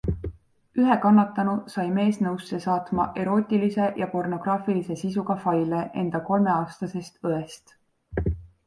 Ühe 0.83 0.95
kannatanu 1.03 1.53
sai 1.73 1.85
mees 1.97 2.17
nõusse 2.27 2.59
saatma 2.65 3.07
erootilise 3.25 3.91
ja 4.03 4.09
pornograafilise 4.15 4.99
sisuga 5.05 5.37
faile 5.47 5.87
enda 6.07 6.25
kolmeaastasest 6.33 7.25
õest. 7.35 7.81